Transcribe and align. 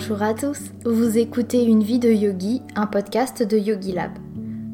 Bonjour 0.00 0.22
à 0.22 0.32
tous, 0.32 0.70
vous 0.84 1.18
écoutez 1.18 1.64
Une 1.64 1.82
vie 1.82 1.98
de 1.98 2.08
yogi, 2.08 2.62
un 2.76 2.86
podcast 2.86 3.42
de 3.42 3.58
Yogi 3.58 3.90
Lab. 3.90 4.12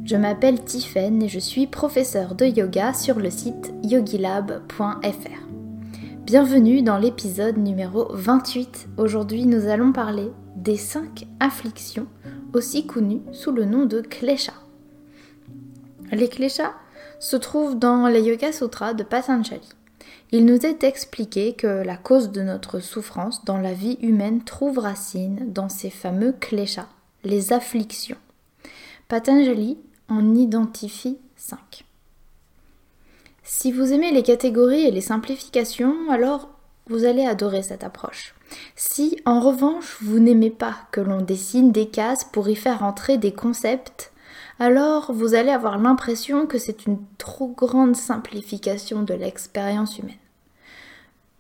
Je 0.05 0.17
m'appelle 0.17 0.63
Tiffen 0.63 1.23
et 1.23 1.29
je 1.29 1.39
suis 1.39 1.67
professeure 1.67 2.35
de 2.35 2.45
yoga 2.45 2.93
sur 2.93 3.19
le 3.19 3.31
site 3.31 3.73
yogilab.fr. 3.83 5.49
Bienvenue 6.27 6.83
dans 6.83 6.99
l'épisode 6.99 7.57
numéro 7.57 8.09
28. 8.13 8.89
Aujourd'hui, 8.99 9.47
nous 9.47 9.67
allons 9.67 9.93
parler 9.93 10.31
des 10.57 10.77
5 10.77 11.27
afflictions, 11.41 12.07
aussi 12.53 12.87
connues 12.87 13.23
sous 13.33 13.51
le 13.51 13.65
nom 13.65 13.87
de 13.87 14.03
klesha. 14.03 14.53
Les 16.13 16.29
kleshas 16.29 16.75
se 17.19 17.37
trouvent 17.37 17.79
dans 17.79 18.09
les 18.09 18.21
Yoga 18.21 18.53
Sutras 18.53 18.93
de 18.93 19.05
Patanjali. 19.05 19.71
Il 20.31 20.47
nous 20.47 20.67
est 20.67 20.83
expliqué 20.83 21.55
que 21.55 21.67
la 21.67 21.97
cause 21.97 22.33
de 22.33 22.43
notre 22.43 22.81
souffrance 22.81 23.45
dans 23.45 23.59
la 23.59 23.73
vie 23.73 23.99
humaine 24.03 24.43
trouve 24.43 24.79
racine 24.79 25.53
dans 25.53 25.69
ces 25.69 25.91
fameux 25.91 26.33
kleshas, 26.33 26.89
les 27.23 27.53
afflictions. 27.53 28.17
Patanjali 29.09 29.79
en 30.09 30.35
identifie 30.35 31.19
cinq. 31.37 31.85
Si 33.43 33.71
vous 33.71 33.93
aimez 33.93 34.11
les 34.11 34.23
catégories 34.23 34.87
et 34.87 34.91
les 34.91 35.03
simplifications, 35.03 36.11
alors 36.11 36.49
vous 36.87 37.05
allez 37.05 37.25
adorer 37.25 37.63
cette 37.63 37.85
approche. 37.85 38.35
Si 38.77 39.21
en 39.27 39.41
revanche 39.41 39.99
vous 40.03 40.19
n'aimez 40.19 40.51
pas 40.51 40.77
que 40.91 41.01
l'on 41.01 41.21
dessine 41.21 41.71
des 41.71 41.89
cases 41.89 42.25
pour 42.25 42.49
y 42.49 42.57
faire 42.57 42.83
entrer 42.83 43.19
des 43.19 43.33
concepts, 43.33 44.13
alors 44.59 45.13
vous 45.13 45.35
allez 45.35 45.51
avoir 45.51 45.79
l'impression 45.79 46.47
que 46.47 46.59
c'est 46.59 46.87
une 46.87 46.99
trop 47.19 47.49
grande 47.49 47.97
simplification 47.97 49.03
de 49.03 49.15
l'expérience 49.15 49.99
humaine. 49.99 50.15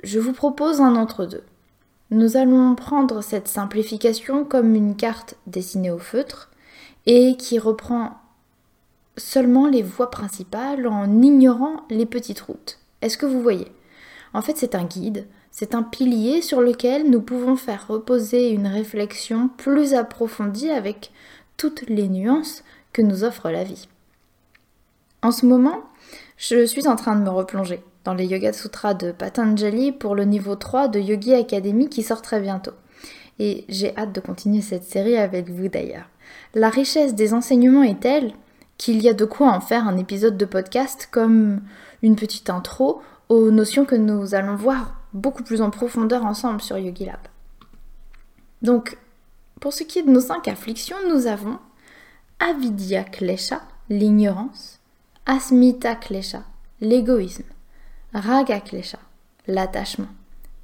Je 0.03 0.19
vous 0.19 0.33
propose 0.33 0.81
un 0.81 0.97
entre-deux. 0.97 1.45
Nous 2.11 2.37
allons 2.37 2.75
prendre 2.75 3.23
cette 3.23 3.49
simplification 3.49 4.45
comme 4.45 4.75
une 4.75 4.97
carte 4.97 5.37
dessinée 5.47 5.91
au 5.91 5.99
feutre 5.99 6.51
et 7.07 7.37
qui 7.37 7.59
reprend 7.59 8.19
seulement 9.17 9.67
les 9.69 9.83
voies 9.83 10.11
principales 10.11 10.87
en 10.87 11.23
ignorant 11.23 11.85
les 11.91 12.07
petites 12.07 12.41
routes. 12.41 12.79
Est-ce 13.01 13.19
que 13.19 13.27
vous 13.27 13.41
voyez? 13.41 13.71
En 14.33 14.43
fait, 14.43 14.57
c'est 14.57 14.75
un 14.75 14.85
guide, 14.85 15.27
c'est 15.51 15.75
un 15.75 15.83
pilier 15.83 16.43
sur 16.43 16.61
lequel 16.61 17.09
nous 17.09 17.21
pouvons 17.21 17.57
faire 17.57 17.87
reposer 17.87 18.51
une 18.51 18.67
réflexion 18.67 19.49
plus 19.49 19.95
approfondie 19.95 20.71
avec 20.71 21.13
toutes 21.57 21.83
les 21.89 22.09
nuances 22.09 22.65
que 22.93 23.03
nous 23.03 23.25
offre 23.25 23.51
la 23.51 23.65
vie. 23.65 23.89
En 25.23 25.31
ce 25.31 25.47
moment, 25.47 25.85
je 26.37 26.67
suis 26.67 26.89
en 26.89 26.97
train 26.97 27.17
de 27.17 27.23
me 27.23 27.31
replonger 27.31 27.83
dans 28.05 28.15
les 28.15 28.27
Yoga 28.27 28.53
Sutras 28.53 28.95
de 28.95 29.13
Patanjali 29.13 29.93
pour 29.93 30.15
le 30.15 30.25
niveau 30.25 30.57
3 30.57 30.89
de 30.89 31.01
Yogi 31.01 31.35
Academy 31.35 31.89
qui 31.89 32.03
sort 32.03 32.23
très 32.23 32.41
bientôt. 32.41 32.73
Et 33.39 33.65
j'ai 33.69 33.97
hâte 33.97 34.13
de 34.13 34.21
continuer 34.21 34.61
cette 34.61 34.85
série 34.85 35.17
avec 35.17 35.49
vous 35.49 35.69
d'ailleurs. 35.69 36.09
La 36.55 36.69
richesse 36.69 37.15
des 37.15 37.35
enseignements 37.35 37.83
est 37.83 38.01
telle 38.01 38.33
qu'il 38.79 39.03
y 39.03 39.09
a 39.09 39.15
de 39.15 39.25
quoi 39.25 39.51
en 39.51 39.61
faire 39.61 39.89
un 39.89 39.97
épisode 39.97 40.37
de 40.37 40.45
podcast 40.45 41.09
comme 41.11 41.61
une 42.03 42.17
petite 42.17 42.51
intro 42.51 43.03
aux 43.29 43.51
notions 43.51 43.85
que 43.85 43.95
nous 43.95 44.35
allons 44.35 44.57
voir 44.57 45.01
beaucoup 45.13 45.43
plus 45.43 45.63
en 45.63 45.71
profondeur 45.71 46.25
ensemble 46.25 46.61
sur 46.61 46.79
Yogi 46.79 47.07
Lab. 47.07 47.19
Donc, 48.63 48.99
pour 49.61 49.73
ce 49.73 49.85
qui 49.85 50.01
est 50.01 50.03
de 50.03 50.11
nos 50.11 50.21
cinq 50.21 50.49
afflictions, 50.49 50.97
nous 51.09 51.27
avons 51.27 51.59
Avidya 52.39 53.05
Klesha, 53.05 53.63
l'ignorance, 53.89 54.81
Asmita 55.27 55.95
Klesha, 55.95 56.43
l'égoïsme, 56.81 57.45
Raga 58.15 58.61
Klesha, 58.61 58.99
l'attachement, 59.49 60.09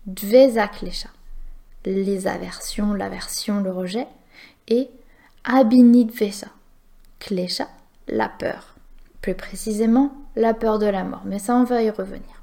Dvesa 0.07 0.69
Klesha, 0.69 1.09
les 1.85 2.29
aversions, 2.29 2.95
l'aversion, 2.95 3.61
le 3.61 3.73
rejet, 3.73 4.07
et 4.69 4.89
Abhinidvesa, 5.43 6.47
Klesha, 7.19 7.69
la 8.07 8.29
peur. 8.29 8.77
Plus 9.21 9.35
précisément, 9.35 10.13
la 10.37 10.55
peur 10.55 10.79
de 10.79 10.87
la 10.87 11.03
mort, 11.03 11.23
mais 11.25 11.41
ça 11.41 11.57
on 11.57 11.65
va 11.65 11.83
y 11.83 11.91
revenir. 11.91 12.43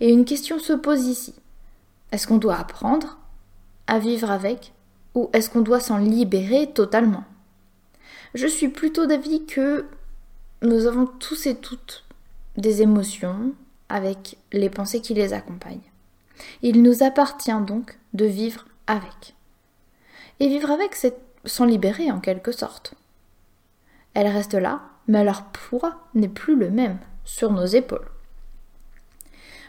Et 0.00 0.10
une 0.10 0.24
question 0.24 0.58
se 0.58 0.72
pose 0.72 1.06
ici. 1.06 1.34
Est-ce 2.10 2.26
qu'on 2.26 2.38
doit 2.38 2.56
apprendre 2.56 3.18
à 3.86 4.00
vivre 4.00 4.30
avec 4.30 4.72
ou 5.14 5.30
est-ce 5.32 5.50
qu'on 5.50 5.60
doit 5.60 5.80
s'en 5.80 5.98
libérer 5.98 6.72
totalement? 6.72 7.24
Je 8.34 8.48
suis 8.48 8.68
plutôt 8.68 9.06
d'avis 9.06 9.46
que 9.46 9.86
nous 10.62 10.86
avons 10.86 11.06
tous 11.06 11.46
et 11.46 11.54
toutes 11.54 12.04
des 12.56 12.82
émotions 12.82 13.52
avec 13.92 14.36
les 14.52 14.70
pensées 14.70 15.00
qui 15.00 15.14
les 15.14 15.32
accompagnent. 15.34 15.78
Il 16.62 16.82
nous 16.82 17.02
appartient 17.02 17.52
donc 17.66 17.98
de 18.14 18.24
vivre 18.24 18.64
avec. 18.86 19.34
Et 20.40 20.48
vivre 20.48 20.70
avec, 20.70 20.94
c'est 20.94 21.14
s'en 21.44 21.66
libérer 21.66 22.10
en 22.10 22.20
quelque 22.20 22.52
sorte. 22.52 22.94
Elles 24.14 24.28
restent 24.28 24.54
là, 24.54 24.80
mais 25.08 25.24
leur 25.24 25.44
poids 25.44 25.98
n'est 26.14 26.28
plus 26.28 26.56
le 26.56 26.70
même 26.70 26.98
sur 27.24 27.52
nos 27.52 27.66
épaules. 27.66 28.08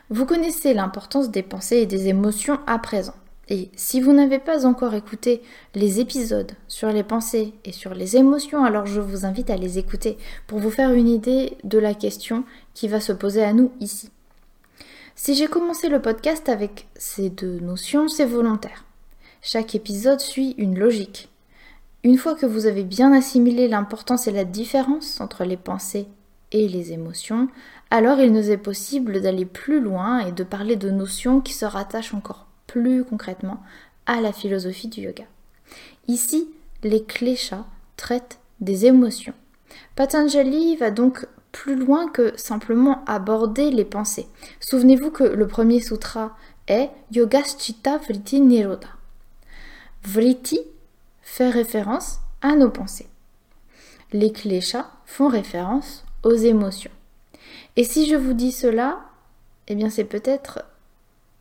Vous 0.10 0.26
connaissez 0.26 0.74
l'importance 0.74 1.30
des 1.30 1.44
pensées 1.44 1.78
et 1.78 1.86
des 1.86 2.08
émotions 2.08 2.60
à 2.68 2.80
présent. 2.80 3.16
Et 3.50 3.70
si 3.76 4.00
vous 4.00 4.14
n'avez 4.14 4.40
pas 4.40 4.66
encore 4.66 4.94
écouté 4.94 5.42
les 5.76 6.00
épisodes 6.00 6.54
sur 6.68 6.90
les 6.90 7.04
pensées 7.04 7.54
et 7.66 7.74
sur 7.74 7.94
les 7.94 8.16
émotions, 8.16 8.64
alors 8.64 8.86
je 8.86 9.02
vous 9.02 9.26
invite 9.26 9.50
à 9.50 9.58
les 9.58 9.80
écouter 9.80 10.18
pour 10.48 10.60
vous 10.60 10.72
faire 10.72 10.94
une 10.94 11.10
idée 11.10 11.58
de 11.64 11.78
la 11.78 11.94
question 11.94 12.46
qui 12.74 12.88
va 12.88 13.02
se 13.02 13.12
poser 13.12 13.44
à 13.44 13.54
nous 13.54 13.72
ici. 13.82 14.10
Si 15.16 15.36
j'ai 15.36 15.48
commencé 15.48 15.90
le 15.90 16.02
podcast 16.02 16.50
avec 16.50 16.88
ces 16.96 17.30
deux 17.30 17.60
notions, 17.60 18.08
c'est 18.08 18.26
volontaire. 18.26 18.84
Chaque 19.42 19.76
épisode 19.76 20.20
suit 20.20 20.56
une 20.58 20.80
logique. 20.80 21.30
Une 22.04 22.18
fois 22.18 22.34
que 22.34 22.48
vous 22.48 22.66
avez 22.66 22.84
bien 22.84 23.14
assimilé 23.14 23.68
l'importance 23.68 24.28
et 24.28 24.32
la 24.32 24.44
différence 24.44 25.22
entre 25.22 25.44
les 25.44 25.56
pensées 25.56 26.08
et 26.52 26.68
les 26.68 26.94
émotions, 26.94 27.48
alors 27.92 28.20
il 28.20 28.34
nous 28.34 28.50
est 28.50 28.58
possible 28.58 29.22
d'aller 29.22 29.46
plus 29.46 29.80
loin 29.80 30.20
et 30.20 30.32
de 30.32 30.44
parler 30.44 30.76
de 30.76 30.90
notions 30.90 31.42
qui 31.42 31.54
se 31.54 31.66
rattachent 31.66 32.16
encore 32.16 32.48
plus 32.66 33.04
concrètement 33.04 33.62
à 34.08 34.20
la 34.20 34.34
philosophie 34.34 34.88
du 34.88 35.02
yoga. 35.02 35.26
Ici, 36.08 36.50
les 36.84 37.04
kleshas 37.04 37.66
traitent 37.98 38.40
des 38.62 38.88
émotions. 38.88 39.34
Patanjali 39.96 40.76
va 40.76 40.90
donc 40.90 41.28
plus 41.54 41.76
loin 41.78 42.10
que 42.10 42.34
simplement 42.36 43.06
aborder 43.06 43.72
les 43.72 43.86
pensées. 43.86 44.28
Souvenez-vous 44.60 45.12
que 45.12 45.24
le 45.24 45.48
premier 45.48 45.80
sutra 45.80 46.36
est 46.68 46.90
Yogaschita 47.14 48.00
Vritti 48.00 48.42
Nirodha. 48.42 48.90
Vritti 50.04 50.60
fait 51.22 51.50
référence 51.50 52.20
à 52.42 52.56
nos 52.56 52.70
pensées. 52.70 53.08
Les 54.12 54.34
kleshas 54.34 54.88
font 55.06 55.30
référence 55.30 56.04
aux 56.24 56.36
émotions. 56.36 56.92
Et 57.78 57.84
si 57.84 58.08
je 58.10 58.16
vous 58.16 58.34
dis 58.34 58.52
cela, 58.52 59.00
eh 59.68 59.76
bien 59.76 59.90
c'est 59.90 60.04
peut-être 60.04 60.66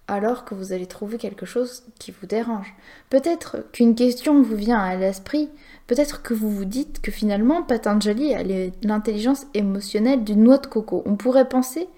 alors 0.08 0.44
que 0.44 0.54
vous 0.54 0.72
allez 0.72 0.86
trouver 0.86 1.16
quelque 1.16 1.46
chose 1.46 1.84
qui 1.98 2.10
vous 2.10 2.26
dérange. 2.26 2.74
Peut-être 3.08 3.58
qu'une 3.72 3.94
question 3.94 4.42
vous 4.42 4.56
vient 4.56 4.80
à 4.80 4.96
l'esprit, 4.96 5.48
peut-être 5.86 6.22
que 6.22 6.34
vous 6.34 6.50
vous 6.50 6.64
dites 6.64 7.00
que 7.00 7.10
finalement 7.10 7.62
Patanjali 7.62 8.34
a 8.34 8.42
l'intelligence 8.82 9.46
émotionnelle 9.54 10.24
d'une 10.24 10.44
noix 10.44 10.58
de 10.58 10.66
coco. 10.66 11.02
On 11.06 11.16
pourrait 11.16 11.48
penser 11.48 11.88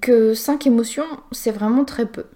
que 0.00 0.34
cinq 0.34 0.66
émotions, 0.66 1.06
c'est 1.32 1.50
vraiment 1.50 1.84
très 1.84 2.06
peu. 2.06 2.26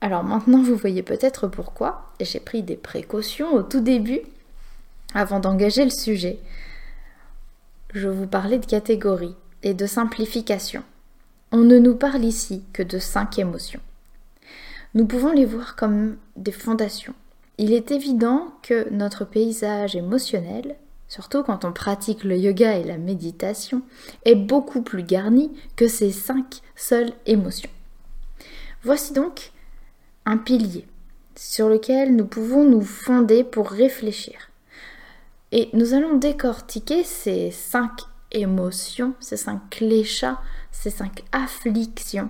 Alors 0.00 0.22
maintenant, 0.22 0.62
vous 0.62 0.76
voyez 0.76 1.02
peut-être 1.02 1.48
pourquoi 1.48 2.12
j'ai 2.20 2.40
pris 2.40 2.62
des 2.62 2.76
précautions 2.76 3.54
au 3.54 3.62
tout 3.62 3.80
début 3.80 4.20
avant 5.14 5.40
d'engager 5.40 5.84
le 5.84 5.90
sujet. 5.90 6.38
Je 7.94 8.08
vous 8.08 8.26
parlais 8.26 8.58
de 8.58 8.66
catégories 8.66 9.36
et 9.62 9.72
de 9.72 9.86
simplification. 9.86 10.82
On 11.56 11.58
ne 11.58 11.78
nous 11.78 11.94
parle 11.94 12.24
ici 12.24 12.64
que 12.72 12.82
de 12.82 12.98
cinq 12.98 13.38
émotions. 13.38 13.78
Nous 14.94 15.06
pouvons 15.06 15.30
les 15.30 15.44
voir 15.44 15.76
comme 15.76 16.16
des 16.34 16.50
fondations. 16.50 17.14
Il 17.58 17.72
est 17.72 17.92
évident 17.92 18.48
que 18.62 18.88
notre 18.90 19.24
paysage 19.24 19.94
émotionnel, 19.94 20.74
surtout 21.06 21.44
quand 21.44 21.64
on 21.64 21.72
pratique 21.72 22.24
le 22.24 22.36
yoga 22.36 22.76
et 22.76 22.82
la 22.82 22.98
méditation, 22.98 23.82
est 24.24 24.34
beaucoup 24.34 24.82
plus 24.82 25.04
garni 25.04 25.52
que 25.76 25.86
ces 25.86 26.10
cinq 26.10 26.60
seules 26.74 27.12
émotions. 27.24 27.70
Voici 28.82 29.12
donc 29.12 29.52
un 30.26 30.38
pilier 30.38 30.88
sur 31.36 31.68
lequel 31.68 32.16
nous 32.16 32.26
pouvons 32.26 32.64
nous 32.64 32.82
fonder 32.82 33.44
pour 33.44 33.70
réfléchir. 33.70 34.50
Et 35.52 35.68
nous 35.72 35.94
allons 35.94 36.16
décortiquer 36.16 37.04
ces 37.04 37.52
cinq 37.52 37.92
émotions, 38.34 39.14
ces 39.20 39.36
cinq 39.36 39.60
cléchats 39.70 40.40
ces 40.74 40.90
cinq 40.90 41.24
afflictions 41.32 42.28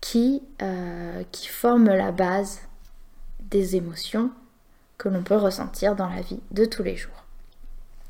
qui, 0.00 0.42
euh, 0.62 1.22
qui 1.30 1.48
forment 1.48 1.94
la 1.94 2.12
base 2.12 2.60
des 3.40 3.76
émotions 3.76 4.30
que 4.96 5.08
l'on 5.08 5.22
peut 5.22 5.36
ressentir 5.36 5.94
dans 5.94 6.08
la 6.08 6.22
vie 6.22 6.40
de 6.52 6.64
tous 6.64 6.82
les 6.82 6.96
jours. 6.96 7.24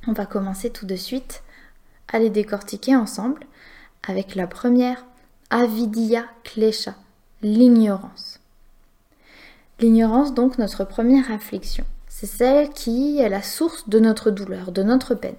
On 0.07 0.13
va 0.13 0.27
commencer 0.27 0.71
tout 0.71 0.87
de 0.87 0.95
suite 0.95 1.43
à 2.13 2.19
les 2.19 2.31
décortiquer 2.31 2.95
ensemble 2.95 3.47
avec 4.07 4.35
la 4.35 4.47
première, 4.47 5.05
avidya 5.51 6.27
klesha, 6.45 6.95
l'ignorance. 7.41 8.41
L'ignorance, 9.81 10.35
donc, 10.35 10.59
notre 10.59 10.85
première 10.85 11.31
affliction. 11.31 11.85
C'est 12.15 12.27
celle 12.27 12.69
qui 12.69 13.19
est 13.19 13.29
la 13.31 13.43
source 13.43 13.89
de 13.89 13.99
notre 13.99 14.31
douleur, 14.31 14.71
de 14.71 14.83
notre 14.83 15.15
peine. 15.15 15.39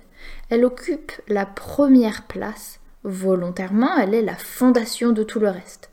Elle 0.49 0.65
occupe 0.65 1.11
la 1.27 1.45
première 1.45 2.23
place. 2.23 2.79
Volontairement, 3.03 3.95
elle 3.95 4.15
est 4.15 4.23
la 4.23 4.35
fondation 4.35 5.11
de 5.11 5.21
tout 5.21 5.39
le 5.39 5.49
reste. 5.49 5.91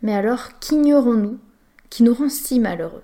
Mais 0.00 0.14
alors, 0.14 0.58
qu'ignorons-nous 0.58 1.38
qui 1.90 2.02
nous 2.02 2.14
rend 2.14 2.30
si 2.30 2.60
malheureux? 2.60 3.02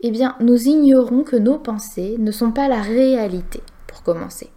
Eh 0.00 0.12
bien, 0.12 0.36
nous 0.40 0.68
ignorons 0.68 1.24
que 1.24 1.36
nos 1.36 1.58
pensées 1.58 2.14
ne 2.18 2.30
sont 2.30 2.52
pas 2.52 2.68
la 2.68 2.80
réalité, 2.80 3.60
pour 3.88 4.04
commencer. 4.04 4.48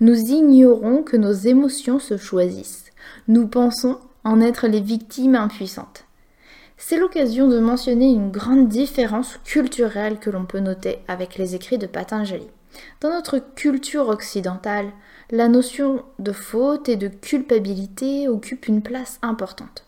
Nous 0.00 0.16
ignorons 0.16 1.04
que 1.04 1.16
nos 1.16 1.32
émotions 1.32 2.00
se 2.00 2.16
choisissent. 2.16 2.90
Nous 3.28 3.46
pensons 3.46 4.00
en 4.24 4.40
être 4.40 4.66
les 4.66 4.80
victimes 4.80 5.36
impuissantes. 5.36 6.03
C'est 6.76 6.98
l'occasion 6.98 7.48
de 7.48 7.58
mentionner 7.58 8.10
une 8.10 8.30
grande 8.30 8.68
différence 8.68 9.38
culturelle 9.44 10.18
que 10.18 10.30
l'on 10.30 10.44
peut 10.44 10.58
noter 10.58 10.98
avec 11.08 11.36
les 11.36 11.54
écrits 11.54 11.78
de 11.78 11.86
Patanjali. 11.86 12.48
Dans 13.00 13.10
notre 13.10 13.38
culture 13.38 14.08
occidentale, 14.08 14.90
la 15.30 15.48
notion 15.48 16.04
de 16.18 16.32
faute 16.32 16.88
et 16.88 16.96
de 16.96 17.08
culpabilité 17.08 18.28
occupe 18.28 18.66
une 18.66 18.82
place 18.82 19.18
importante. 19.22 19.84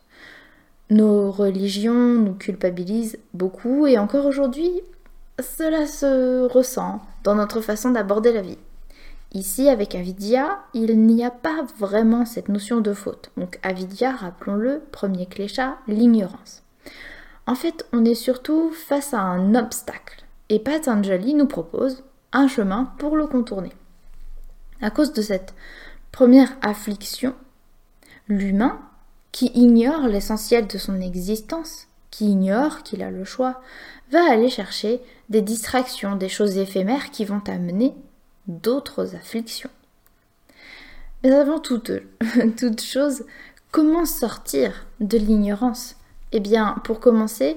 Nos 0.89 1.33
religions 1.33 2.15
nous 2.15 2.35
culpabilisent 2.35 3.19
beaucoup 3.35 3.87
et 3.87 3.99
encore 3.99 4.25
aujourd'hui, 4.25 4.71
cela 5.41 5.87
se 5.87 6.47
ressent 6.47 7.03
dans 7.25 7.35
notre 7.35 7.61
façon 7.61 7.91
d'aborder 7.91 8.33
la 8.33 8.43
vie. 8.43 8.59
Ici, 9.33 9.69
avec 9.69 9.97
avidya, 9.97 10.61
il 10.73 10.99
n'y 11.05 11.25
a 11.25 11.31
pas 11.31 11.67
vraiment 11.79 12.25
cette 12.25 12.49
notion 12.49 12.81
de 12.81 12.95
faute. 12.95 13.33
Donc 13.37 13.59
avidya, 13.63 14.13
rappelons-le, 14.13 14.81
premier 14.93 15.27
clécha, 15.27 15.77
l'ignorance. 15.89 16.63
En 17.47 17.55
fait, 17.55 17.87
on 17.93 18.05
est 18.05 18.15
surtout 18.15 18.71
face 18.73 19.15
à 19.15 19.21
un 19.21 19.55
obstacle. 19.55 20.25
Et 20.49 20.59
Patanjali 20.59 21.35
nous 21.35 21.47
propose 21.47 22.05
un 22.33 22.49
chemin 22.49 22.93
pour 22.99 23.17
le 23.17 23.27
contourner. 23.27 23.73
À 24.81 24.91
cause 24.91 25.13
de 25.13 25.23
cette 25.23 25.55
première 26.13 26.57
affliction, 26.63 27.35
l'humain, 28.29 28.81
qui 29.33 29.51
ignore 29.55 30.07
l'essentiel 30.07 30.67
de 30.67 30.79
son 30.79 31.01
existence, 31.01 31.89
qui 32.11 32.27
ignore 32.31 32.83
qu'il 32.83 33.03
a 33.03 33.11
le 33.11 33.25
choix, 33.25 33.61
va 34.11 34.31
aller 34.31 34.49
chercher 34.49 35.01
des 35.29 35.43
distractions, 35.43 36.17
des 36.17 36.29
choses 36.29 36.57
éphémères 36.57 37.11
qui 37.11 37.25
vont 37.25 37.43
amener 37.47 37.95
d'autres 38.47 39.15
afflictions. 39.15 39.71
Mais 41.23 41.33
avant 41.33 41.59
toute, 41.59 41.91
toute 42.57 42.81
chose, 42.81 43.25
comment 43.73 44.07
sortir 44.07 44.87
de 45.01 45.19
l'ignorance? 45.19 45.97
Eh 46.33 46.41
bien, 46.41 46.77
pour 46.85 47.01
commencer, 47.01 47.57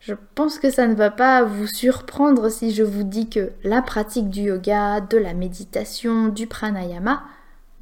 je 0.00 0.14
pense 0.34 0.58
que 0.58 0.70
ça 0.70 0.86
ne 0.86 0.94
va 0.94 1.10
pas 1.10 1.44
vous 1.44 1.66
surprendre 1.66 2.48
si 2.50 2.72
je 2.72 2.82
vous 2.82 3.04
dis 3.04 3.28
que 3.28 3.52
la 3.62 3.82
pratique 3.82 4.30
du 4.30 4.42
yoga, 4.42 5.00
de 5.00 5.16
la 5.16 5.34
méditation, 5.34 6.28
du 6.28 6.46
pranayama 6.46 7.22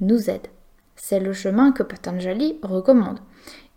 nous 0.00 0.30
aide. 0.30 0.48
C'est 0.96 1.20
le 1.20 1.32
chemin 1.32 1.72
que 1.72 1.82
Patanjali 1.82 2.58
recommande. 2.62 3.18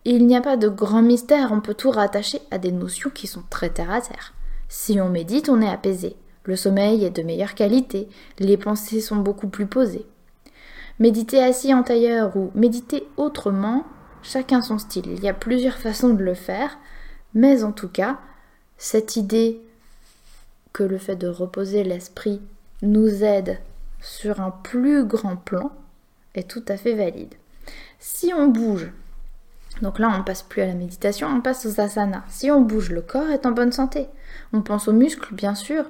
Il 0.04 0.28
n'y 0.28 0.36
a 0.36 0.42
pas 0.42 0.58
de 0.58 0.68
grand 0.68 1.02
mystère, 1.02 1.52
on 1.52 1.62
peut 1.62 1.74
tout 1.74 1.90
rattacher 1.90 2.40
à 2.52 2.60
des 2.60 2.72
notions 2.72 3.10
qui 3.10 3.26
sont 3.26 3.44
très 3.50 3.70
terre 3.70 3.92
à 3.92 4.02
terre. 4.02 4.34
Si 4.70 5.02
on 5.02 5.10
médite, 5.10 5.50
on 5.50 5.62
est 5.62 5.70
apaisé. 5.70 6.16
Le 6.44 6.56
sommeil 6.56 7.04
est 7.04 7.10
de 7.10 7.24
meilleure 7.24 7.56
qualité, 7.56 8.08
les 8.38 8.58
pensées 8.58 9.02
sont 9.02 9.16
beaucoup 9.16 9.48
plus 9.48 9.66
posées. 9.66 10.06
Méditer 11.00 11.42
assis 11.42 11.74
en 11.74 11.82
tailleur 11.82 12.38
ou 12.38 12.52
méditer 12.54 13.08
autrement, 13.18 13.86
chacun 14.26 14.62
son 14.62 14.78
style. 14.78 15.08
Il 15.08 15.24
y 15.24 15.30
a 15.30 15.34
plusieurs 15.34 15.78
façons 15.78 16.14
de 16.14 16.24
le 16.24 16.34
faire, 16.34 16.78
mais 17.34 17.64
en 17.64 17.72
tout 17.72 17.90
cas, 17.90 18.20
cette 18.78 19.16
idée 19.16 19.62
que 20.74 20.84
le 20.84 20.98
fait 20.98 21.16
de 21.16 21.28
reposer 21.28 21.84
l'esprit 21.84 22.42
nous 22.82 23.24
aide 23.24 23.60
sur 24.02 24.42
un 24.42 24.52
plus 24.52 25.06
grand 25.06 25.38
plan 25.38 25.72
est 26.34 26.50
tout 26.50 26.64
à 26.68 26.78
fait 26.78 26.94
valide. 26.94 27.34
Si 28.00 28.34
on 28.34 28.48
bouge, 28.48 28.92
donc 29.82 30.00
là 30.00 30.14
on 30.14 30.24
passe 30.24 30.44
plus 30.44 30.62
à 30.62 30.68
la 30.68 30.74
méditation, 30.74 31.28
on 31.28 31.42
passe 31.42 31.66
aux 31.66 31.80
asanas. 31.80 32.24
Si 32.28 32.52
on 32.52 32.62
bouge, 32.62 32.92
le 32.92 33.02
corps 33.02 33.30
est 33.30 33.46
en 33.46 33.52
bonne 33.52 33.72
santé. 33.72 34.08
On 34.54 34.62
pense 34.62 34.88
aux 34.88 34.94
muscles, 34.94 35.34
bien 35.34 35.56
sûr, 35.56 35.86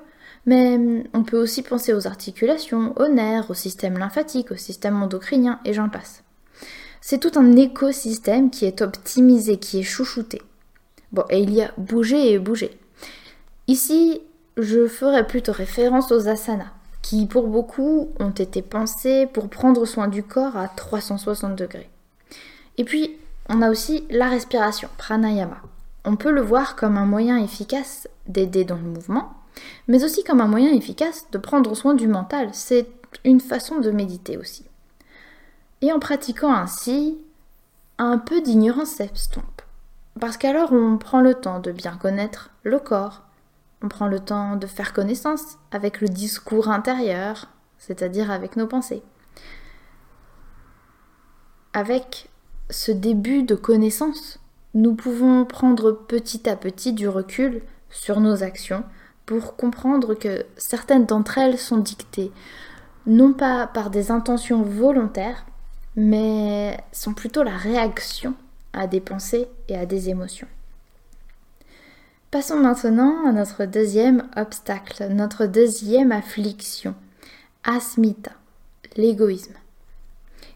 mais 0.45 0.79
on 1.13 1.23
peut 1.23 1.41
aussi 1.41 1.63
penser 1.63 1.93
aux 1.93 2.07
articulations, 2.07 2.93
aux 2.97 3.07
nerfs, 3.07 3.49
au 3.49 3.55
système 3.55 3.97
lymphatique, 3.97 4.51
au 4.51 4.55
système 4.55 5.01
endocrinien, 5.01 5.59
et 5.65 5.73
j'en 5.73 5.89
passe. 5.89 6.24
C'est 7.07 7.19
tout 7.19 7.37
un 7.37 7.55
écosystème 7.55 8.49
qui 8.49 8.65
est 8.65 8.81
optimisé, 8.81 9.57
qui 9.57 9.77
est 9.77 9.83
chouchouté. 9.83 10.41
Bon, 11.11 11.23
et 11.29 11.39
il 11.39 11.53
y 11.53 11.61
a 11.61 11.71
bouger 11.77 12.33
et 12.33 12.39
bouger. 12.39 12.79
Ici, 13.67 14.21
je 14.57 14.87
ferai 14.87 15.27
plutôt 15.27 15.51
référence 15.51 16.11
aux 16.11 16.27
asanas, 16.27 16.71
qui 17.03 17.27
pour 17.27 17.47
beaucoup 17.47 18.09
ont 18.19 18.31
été 18.31 18.63
pensés 18.63 19.27
pour 19.31 19.49
prendre 19.49 19.85
soin 19.85 20.07
du 20.07 20.23
corps 20.23 20.57
à 20.57 20.67
360 20.67 21.55
degrés. 21.55 21.91
Et 22.79 22.83
puis, 22.83 23.15
on 23.49 23.61
a 23.61 23.69
aussi 23.69 24.05
la 24.09 24.27
respiration, 24.27 24.89
pranayama. 24.97 25.61
On 26.05 26.15
peut 26.15 26.31
le 26.31 26.41
voir 26.41 26.75
comme 26.75 26.97
un 26.97 27.05
moyen 27.05 27.37
efficace 27.37 28.07
d'aider 28.25 28.63
dans 28.63 28.77
le 28.77 28.81
mouvement, 28.81 29.31
mais 29.87 30.03
aussi 30.03 30.23
comme 30.23 30.41
un 30.41 30.47
moyen 30.47 30.73
efficace 30.73 31.27
de 31.31 31.37
prendre 31.37 31.75
soin 31.75 31.93
du 31.93 32.07
mental. 32.07 32.49
C'est 32.53 32.87
une 33.23 33.41
façon 33.41 33.79
de 33.79 33.91
méditer 33.91 34.37
aussi. 34.37 34.65
Et 35.81 35.91
en 35.91 35.99
pratiquant 35.99 36.53
ainsi, 36.53 37.17
un 37.97 38.17
peu 38.17 38.41
d'ignorance 38.41 38.91
s'estompe. 38.91 39.61
Parce 40.19 40.37
qu'alors 40.37 40.71
on 40.71 40.97
prend 40.97 41.21
le 41.21 41.35
temps 41.35 41.59
de 41.59 41.71
bien 41.71 41.97
connaître 41.97 42.51
le 42.63 42.79
corps, 42.79 43.23
on 43.81 43.89
prend 43.89 44.07
le 44.07 44.19
temps 44.19 44.55
de 44.55 44.67
faire 44.67 44.93
connaissance 44.93 45.57
avec 45.71 46.01
le 46.01 46.07
discours 46.07 46.69
intérieur, 46.69 47.47
c'est-à-dire 47.77 48.31
avec 48.31 48.55
nos 48.55 48.67
pensées. 48.67 49.03
Avec 51.73 52.29
ce 52.69 52.91
début 52.91 53.43
de 53.43 53.55
connaissance, 53.55 54.39
nous 54.73 54.95
pouvons 54.95 55.45
prendre 55.45 55.91
petit 55.91 56.49
à 56.49 56.55
petit 56.55 56.93
du 56.93 57.07
recul 57.07 57.61
sur 57.89 58.21
nos 58.21 58.43
actions 58.43 58.83
pour 59.25 59.55
comprendre 59.55 60.13
que 60.13 60.45
certaines 60.57 61.05
d'entre 61.05 61.37
elles 61.37 61.57
sont 61.57 61.77
dictées 61.77 62.31
non 63.07 63.33
pas 63.33 63.67
par 63.67 63.89
des 63.89 64.11
intentions 64.11 64.63
volontaires, 64.63 65.45
mais 65.95 66.77
sont 66.91 67.13
plutôt 67.13 67.43
la 67.43 67.55
réaction 67.55 68.33
à 68.73 68.87
des 68.87 68.99
pensées 68.99 69.47
et 69.69 69.77
à 69.77 69.85
des 69.85 70.09
émotions. 70.09 70.47
Passons 72.31 72.59
maintenant 72.59 73.25
à 73.25 73.31
notre 73.31 73.65
deuxième 73.65 74.27
obstacle, 74.35 75.07
notre 75.09 75.45
deuxième 75.45 76.11
affliction, 76.11 76.93
asmita, 77.63 78.31
l'égoïsme. 78.97 79.53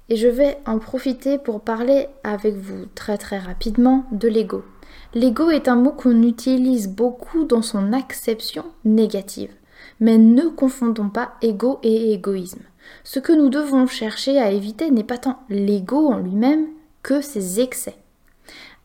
Et 0.09 0.17
je 0.17 0.27
vais 0.27 0.57
en 0.65 0.79
profiter 0.79 1.37
pour 1.37 1.61
parler 1.61 2.07
avec 2.23 2.55
vous 2.55 2.85
très 2.95 3.17
très 3.17 3.37
rapidement 3.37 4.05
de 4.11 4.27
l'ego. 4.27 4.65
L'ego 5.13 5.49
est 5.49 5.67
un 5.67 5.75
mot 5.75 5.91
qu'on 5.91 6.23
utilise 6.23 6.89
beaucoup 6.89 7.45
dans 7.45 7.61
son 7.61 7.93
acception 7.93 8.65
négative. 8.83 9.51
Mais 9.99 10.17
ne 10.17 10.49
confondons 10.49 11.09
pas 11.09 11.33
ego 11.41 11.79
et 11.83 12.13
égoïsme. 12.13 12.63
Ce 13.03 13.19
que 13.19 13.33
nous 13.33 13.49
devons 13.49 13.87
chercher 13.87 14.39
à 14.39 14.51
éviter 14.51 14.91
n'est 14.91 15.03
pas 15.03 15.17
tant 15.17 15.39
l'ego 15.49 16.07
en 16.07 16.17
lui-même 16.17 16.67
que 17.03 17.21
ses 17.21 17.59
excès. 17.59 17.95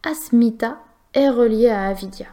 Asmita 0.02 0.78
est 1.14 1.28
relié 1.28 1.68
à 1.68 1.86
avidya. 1.86 2.26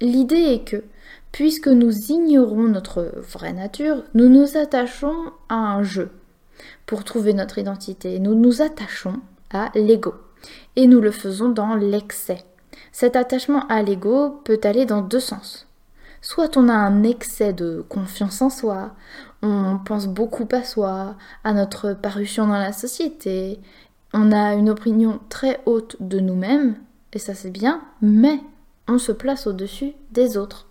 L'idée 0.00 0.36
est 0.36 0.64
que, 0.64 0.84
puisque 1.32 1.68
nous 1.68 2.12
ignorons 2.12 2.64
notre 2.64 3.12
vraie 3.16 3.52
nature, 3.52 4.04
nous 4.14 4.28
nous 4.28 4.56
attachons 4.56 5.32
à 5.48 5.54
un 5.54 5.82
jeu 5.82 6.10
pour 6.86 7.04
trouver 7.04 7.32
notre 7.32 7.58
identité. 7.58 8.18
Nous 8.18 8.34
nous 8.34 8.62
attachons 8.62 9.20
à 9.50 9.70
l'ego. 9.74 10.14
Et 10.76 10.86
nous 10.86 11.00
le 11.00 11.10
faisons 11.10 11.48
dans 11.48 11.74
l'excès. 11.74 12.44
Cet 12.92 13.16
attachement 13.16 13.66
à 13.68 13.82
l'ego 13.82 14.40
peut 14.44 14.60
aller 14.62 14.84
dans 14.84 15.00
deux 15.00 15.20
sens. 15.20 15.66
Soit 16.20 16.56
on 16.56 16.68
a 16.68 16.74
un 16.74 17.02
excès 17.02 17.52
de 17.52 17.84
confiance 17.88 18.40
en 18.40 18.50
soi, 18.50 18.94
on 19.44 19.78
pense 19.78 20.06
beaucoup 20.06 20.48
à 20.52 20.62
soi, 20.62 21.16
à 21.44 21.52
notre 21.52 21.92
parution 21.92 22.46
dans 22.46 22.58
la 22.58 22.72
société, 22.72 23.60
on 24.12 24.32
a 24.32 24.54
une 24.54 24.70
opinion 24.70 25.20
très 25.28 25.60
haute 25.66 25.96
de 26.00 26.20
nous-mêmes, 26.20 26.76
et 27.12 27.18
ça 27.18 27.34
c'est 27.34 27.50
bien, 27.50 27.82
mais 28.00 28.40
on 28.88 28.98
se 28.98 29.12
place 29.12 29.46
au-dessus 29.46 29.92
des 30.10 30.36
autres. 30.36 30.66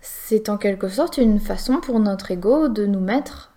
C'est 0.00 0.48
en 0.48 0.58
quelque 0.58 0.88
sorte 0.88 1.18
une 1.18 1.40
façon 1.40 1.80
pour 1.80 2.00
notre 2.00 2.30
ego 2.30 2.68
de 2.68 2.86
nous 2.86 3.00
mettre 3.00 3.52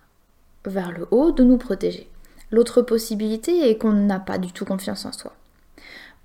vers 0.64 0.92
le 0.92 1.06
haut, 1.10 1.32
de 1.32 1.44
nous 1.44 1.58
protéger. 1.58 2.08
L'autre 2.50 2.82
possibilité 2.82 3.68
est 3.68 3.76
qu'on 3.76 3.92
n'a 3.92 4.18
pas 4.18 4.38
du 4.38 4.52
tout 4.52 4.64
confiance 4.64 5.04
en 5.04 5.12
soi 5.12 5.32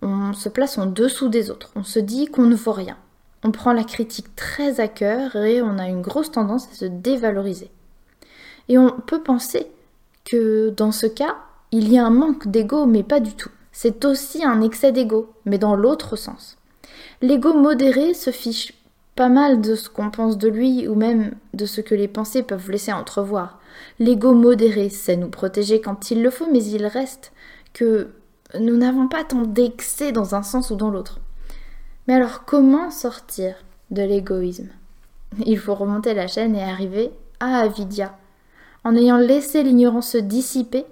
on 0.03 0.33
se 0.33 0.49
place 0.49 0.77
en 0.77 0.85
dessous 0.85 1.29
des 1.29 1.49
autres, 1.49 1.71
on 1.75 1.83
se 1.83 1.99
dit 1.99 2.27
qu'on 2.27 2.43
ne 2.43 2.55
vaut 2.55 2.73
rien. 2.73 2.97
On 3.43 3.51
prend 3.51 3.73
la 3.73 3.83
critique 3.83 4.35
très 4.35 4.79
à 4.79 4.87
cœur 4.87 5.35
et 5.35 5.61
on 5.61 5.77
a 5.77 5.87
une 5.87 6.01
grosse 6.01 6.31
tendance 6.31 6.67
à 6.71 6.75
se 6.75 6.85
dévaloriser. 6.85 7.69
Et 8.69 8.77
on 8.77 8.91
peut 8.91 9.21
penser 9.21 9.67
que 10.23 10.69
dans 10.69 10.91
ce 10.91 11.07
cas, 11.07 11.35
il 11.71 11.91
y 11.91 11.97
a 11.97 12.05
un 12.05 12.09
manque 12.09 12.47
d'ego, 12.47 12.85
mais 12.85 13.03
pas 13.03 13.19
du 13.19 13.33
tout. 13.33 13.49
C'est 13.71 14.05
aussi 14.05 14.45
un 14.45 14.61
excès 14.61 14.91
d'ego, 14.91 15.33
mais 15.45 15.57
dans 15.57 15.75
l'autre 15.75 16.15
sens. 16.15 16.57
L'ego 17.21 17.53
modéré 17.53 18.13
se 18.13 18.29
fiche 18.29 18.73
pas 19.15 19.29
mal 19.29 19.61
de 19.61 19.75
ce 19.75 19.89
qu'on 19.89 20.09
pense 20.09 20.37
de 20.37 20.47
lui 20.47 20.87
ou 20.87 20.95
même 20.95 21.33
de 21.53 21.65
ce 21.65 21.81
que 21.81 21.95
les 21.95 22.07
pensées 22.07 22.43
peuvent 22.43 22.71
laisser 22.71 22.93
entrevoir. 22.93 23.59
L'ego 23.99 24.33
modéré 24.33 24.89
sait 24.89 25.17
nous 25.17 25.29
protéger 25.29 25.81
quand 25.81 26.11
il 26.11 26.23
le 26.23 26.29
faut, 26.29 26.47
mais 26.51 26.63
il 26.63 26.85
reste 26.85 27.31
que 27.73 28.09
nous 28.59 28.77
n'avons 28.77 29.07
pas 29.07 29.23
tant 29.23 29.41
d'excès 29.41 30.11
dans 30.11 30.35
un 30.35 30.43
sens 30.43 30.69
ou 30.69 30.75
dans 30.75 30.89
l'autre. 30.89 31.19
Mais 32.07 32.15
alors 32.15 32.45
comment 32.45 32.91
sortir 32.91 33.55
de 33.91 34.01
l'égoïsme? 34.01 34.69
Il 35.45 35.57
faut 35.57 35.75
remonter 35.75 36.13
la 36.13 36.27
chaîne 36.27 36.55
et 36.55 36.63
arriver 36.63 37.11
à 37.39 37.57
Avidia. 37.59 38.17
En 38.83 38.95
ayant 38.95 39.17
laissé 39.17 39.63
l'ignorance 39.63 40.09
se 40.09 40.17
dissiper, 40.17 40.85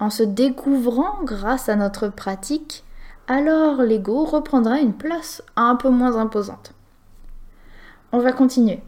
en 0.00 0.10
se 0.10 0.22
découvrant 0.22 1.22
grâce 1.22 1.68
à 1.68 1.76
notre 1.76 2.08
pratique, 2.08 2.84
alors 3.28 3.82
l'ego 3.82 4.24
reprendra 4.24 4.78
une 4.78 4.94
place 4.94 5.42
un 5.56 5.76
peu 5.76 5.90
moins 5.90 6.16
imposante. 6.16 6.72
On 8.12 8.18
va 8.18 8.32
continuer 8.32 8.80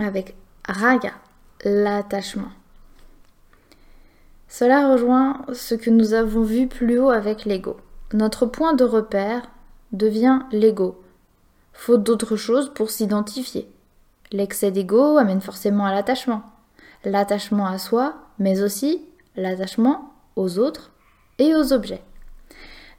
avec 0.00 0.34
raga, 0.66 1.12
l'attachement. 1.64 2.50
Cela 4.48 4.90
rejoint 4.92 5.42
ce 5.52 5.74
que 5.74 5.90
nous 5.90 6.14
avons 6.14 6.42
vu 6.42 6.66
plus 6.66 6.98
haut 6.98 7.10
avec 7.10 7.44
l'ego. 7.44 7.76
Notre 8.12 8.46
point 8.46 8.74
de 8.74 8.82
repère 8.82 9.48
devient 9.92 10.40
l'ego, 10.52 11.00
faute 11.72 12.02
d'autre 12.02 12.36
chose 12.36 12.72
pour 12.74 12.90
s'identifier. 12.90 13.68
L'excès 14.32 14.70
d'ego 14.70 15.16
amène 15.16 15.40
forcément 15.40 15.86
à 15.86 15.92
l'attachement. 15.92 16.42
L'attachement 17.04 17.66
à 17.66 17.78
soi, 17.78 18.14
mais 18.38 18.62
aussi 18.62 19.02
l'attachement 19.36 20.12
aux 20.36 20.58
autres 20.58 20.90
et 21.38 21.54
aux 21.54 21.72
objets. 21.72 22.02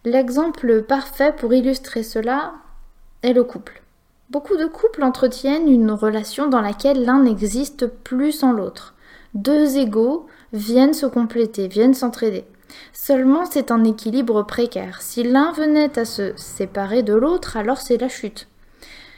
L'exemple 0.03 0.81
parfait 0.83 1.33
pour 1.37 1.53
illustrer 1.53 2.03
cela 2.03 2.53
est 3.21 3.33
le 3.33 3.43
couple. 3.43 3.81
Beaucoup 4.29 4.57
de 4.57 4.65
couples 4.65 5.03
entretiennent 5.03 5.69
une 5.69 5.91
relation 5.91 6.47
dans 6.47 6.61
laquelle 6.61 7.05
l'un 7.05 7.23
n'existe 7.23 7.85
plus 7.85 8.31
sans 8.31 8.51
l'autre. 8.51 8.95
Deux 9.33 9.77
égaux 9.77 10.25
viennent 10.53 10.93
se 10.93 11.05
compléter, 11.05 11.67
viennent 11.67 11.93
s'entraider. 11.93 12.45
Seulement 12.93 13.45
c'est 13.45 13.71
un 13.71 13.83
équilibre 13.83 14.43
précaire. 14.43 15.01
Si 15.01 15.23
l'un 15.23 15.51
venait 15.51 15.97
à 15.97 16.05
se 16.05 16.33
séparer 16.35 17.03
de 17.03 17.13
l'autre, 17.13 17.57
alors 17.57 17.77
c'est 17.77 17.97
la 17.97 18.09
chute. 18.09 18.47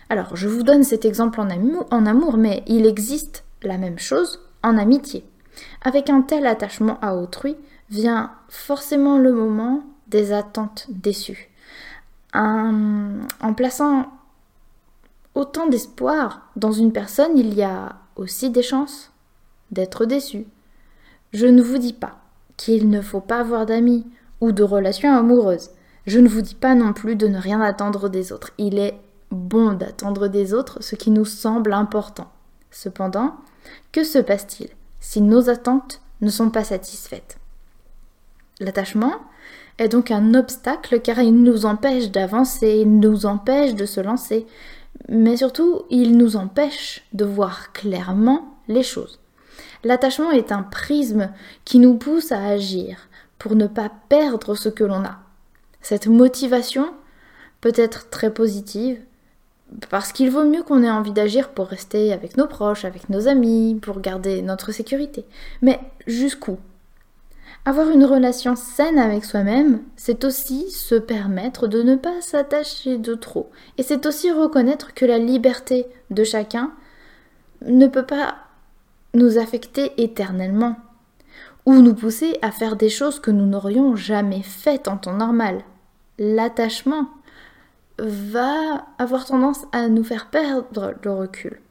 Alors 0.09 0.35
je 0.35 0.47
vous 0.47 0.63
donne 0.63 0.83
cet 0.83 1.05
exemple 1.05 1.39
en 1.39 2.05
amour, 2.05 2.37
mais 2.37 2.63
il 2.67 2.85
existe 2.85 3.43
la 3.61 3.77
même 3.77 3.99
chose 3.99 4.39
en 4.63 4.77
amitié. 4.77 5.25
Avec 5.81 6.09
un 6.09 6.21
tel 6.21 6.45
attachement 6.45 6.99
à 7.01 7.15
autrui 7.15 7.55
vient 7.89 8.31
forcément 8.49 9.17
le 9.17 9.33
moment 9.33 9.83
des 10.07 10.33
attentes 10.33 10.87
déçues. 10.89 11.49
en 12.33 13.53
plaçant 13.55 14.11
autant 15.35 15.67
d'espoir 15.67 16.49
dans 16.55 16.71
une 16.71 16.91
personne, 16.91 17.37
il 17.37 17.53
y 17.53 17.63
a 17.63 17.97
aussi 18.15 18.49
des 18.49 18.63
chances 18.63 19.11
d'être 19.71 20.05
déçu. 20.05 20.45
Je 21.33 21.47
ne 21.47 21.61
vous 21.61 21.77
dis 21.77 21.93
pas 21.93 22.22
qu'il 22.57 22.89
ne 22.89 23.01
faut 23.01 23.21
pas 23.21 23.39
avoir 23.39 23.65
d'amis 23.65 24.05
ou 24.41 24.51
de 24.51 24.63
relations 24.63 25.15
amoureuses. 25.15 25.71
Je 26.05 26.19
ne 26.19 26.27
vous 26.27 26.41
dis 26.41 26.55
pas 26.55 26.75
non 26.75 26.93
plus 26.93 27.15
de 27.15 27.27
ne 27.27 27.39
rien 27.39 27.61
attendre 27.61 28.09
des 28.09 28.31
autres. 28.31 28.51
Il 28.57 28.77
est 28.77 28.99
bon 29.31 29.73
d'attendre 29.73 30.27
des 30.27 30.53
autres 30.53 30.81
ce 30.81 30.95
qui 30.95 31.11
nous 31.11 31.25
semble 31.25 31.73
important. 31.73 32.29
Cependant, 32.71 33.35
que 33.91 34.03
se 34.03 34.19
passe-t-il 34.19 34.69
si 34.99 35.21
nos 35.21 35.49
attentes 35.49 36.01
ne 36.21 36.29
sont 36.29 36.49
pas 36.49 36.63
satisfaites? 36.63 37.37
L'attachement 38.59 39.15
est 39.77 39.89
donc 39.89 40.11
un 40.11 40.33
obstacle 40.33 40.99
car 41.01 41.19
il 41.19 41.41
nous 41.41 41.65
empêche 41.65 42.11
d'avancer, 42.11 42.79
il 42.81 42.99
nous 42.99 43.25
empêche 43.25 43.75
de 43.75 43.85
se 43.85 44.01
lancer, 44.01 44.45
mais 45.09 45.37
surtout 45.37 45.83
il 45.89 46.17
nous 46.17 46.35
empêche 46.35 47.05
de 47.13 47.25
voir 47.25 47.71
clairement 47.73 48.57
les 48.67 48.83
choses. 48.83 49.19
L'attachement 49.83 50.31
est 50.31 50.51
un 50.51 50.63
prisme 50.63 51.31
qui 51.65 51.79
nous 51.79 51.95
pousse 51.95 52.31
à 52.31 52.43
agir 52.45 53.09
pour 53.37 53.55
ne 53.55 53.67
pas 53.67 53.91
perdre 54.09 54.55
ce 54.55 54.69
que 54.69 54.83
l'on 54.83 55.03
a. 55.03 55.19
Cette 55.81 56.07
motivation 56.07 56.93
peut 57.61 57.73
être 57.75 58.09
très 58.09 58.33
positive 58.33 58.99
parce 59.89 60.11
qu'il 60.11 60.29
vaut 60.29 60.45
mieux 60.45 60.63
qu'on 60.63 60.83
ait 60.83 60.89
envie 60.89 61.11
d'agir 61.11 61.49
pour 61.49 61.67
rester 61.67 62.13
avec 62.13 62.37
nos 62.37 62.47
proches, 62.47 62.85
avec 62.85 63.09
nos 63.09 63.27
amis, 63.27 63.79
pour 63.81 63.99
garder 63.99 64.41
notre 64.41 64.71
sécurité. 64.71 65.25
Mais 65.61 65.79
jusqu'où? 66.07 66.57
Avoir 67.65 67.89
une 67.89 68.03
relation 68.03 68.55
saine 68.57 68.99
avec 68.99 69.23
soi-même, 69.23 69.81
c'est 69.95 70.25
aussi 70.25 70.69
se 70.69 70.95
permettre 70.95 71.67
de 71.67 71.81
ne 71.81 71.95
pas 71.95 72.21
s'attacher 72.21 72.97
de 72.97 73.15
trop. 73.15 73.49
Et 73.77 73.83
c'est 73.83 74.05
aussi 74.05 74.31
reconnaître 74.31 74.93
que 74.93 75.05
la 75.05 75.17
liberté 75.17 75.87
de 76.09 76.23
chacun 76.25 76.73
ne 77.65 77.87
peut 77.87 78.05
pas 78.05 78.35
nous 79.13 79.37
affecter 79.37 79.91
éternellement, 80.01 80.75
ou 81.65 81.75
nous 81.75 81.93
pousser 81.93 82.37
à 82.41 82.51
faire 82.51 82.75
des 82.75 82.89
choses 82.89 83.19
que 83.19 83.31
nous 83.31 83.45
n'aurions 83.45 83.95
jamais 83.95 84.41
faites 84.41 84.87
en 84.87 84.97
temps 84.97 85.13
normal. 85.13 85.61
L'attachement 86.19 87.07
va 87.99 88.85
avoir 88.97 89.25
tendance 89.25 89.65
à 89.71 89.87
nous 89.87 90.03
faire 90.03 90.29
perdre 90.29 90.95
le 91.03 91.13
recul. 91.13 91.61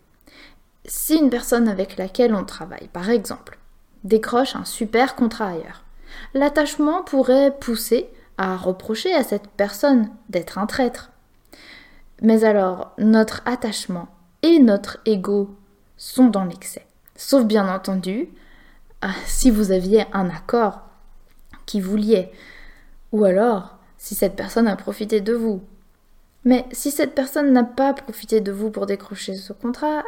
Si 0.84 1.16
une 1.16 1.30
personne 1.30 1.68
avec 1.68 1.96
laquelle 1.96 2.34
on 2.34 2.44
travaille, 2.44 2.88
par 2.92 3.10
exemple, 3.10 3.58
décroche 4.04 4.56
un 4.56 4.64
super 4.64 5.14
contrat 5.14 5.48
ailleurs. 5.48 5.84
L'attachement 6.34 7.02
pourrait 7.02 7.56
pousser 7.58 8.08
à 8.38 8.56
reprocher 8.56 9.14
à 9.14 9.22
cette 9.22 9.48
personne 9.48 10.08
d'être 10.28 10.58
un 10.58 10.66
traître. 10.66 11.10
Mais 12.20 12.44
alors, 12.44 12.92
notre 12.98 13.42
attachement 13.44 14.08
et 14.42 14.58
notre 14.58 14.98
ego 15.06 15.54
sont 15.96 16.26
dans 16.26 16.44
l'excès. 16.44 16.86
Sauf 17.24 17.44
bien 17.44 17.72
entendu, 17.72 18.28
ah, 19.00 19.14
si 19.26 19.52
vous 19.52 19.70
aviez 19.70 20.06
un 20.12 20.28
accord 20.28 20.80
qui 21.66 21.80
vous 21.80 21.96
liait, 21.96 22.32
ou 23.12 23.24
alors 23.24 23.78
si 23.96 24.16
cette 24.16 24.34
personne 24.34 24.66
a 24.66 24.74
profité 24.74 25.20
de 25.20 25.32
vous. 25.32 25.62
Mais 26.44 26.66
si 26.72 26.90
cette 26.90 27.14
personne 27.14 27.52
n'a 27.52 27.62
pas 27.62 27.94
profité 27.94 28.40
de 28.40 28.50
vous 28.50 28.72
pour 28.72 28.86
décrocher 28.86 29.36
ce 29.36 29.52
contrat, 29.52 30.02